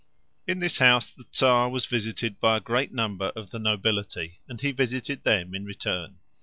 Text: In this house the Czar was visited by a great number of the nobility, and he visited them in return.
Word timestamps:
In 0.47 0.57
this 0.57 0.79
house 0.79 1.11
the 1.11 1.25
Czar 1.31 1.69
was 1.69 1.85
visited 1.85 2.39
by 2.39 2.57
a 2.57 2.59
great 2.59 2.91
number 2.91 3.27
of 3.35 3.51
the 3.51 3.59
nobility, 3.59 4.39
and 4.47 4.59
he 4.59 4.71
visited 4.71 5.23
them 5.23 5.53
in 5.53 5.63
return. 5.63 6.17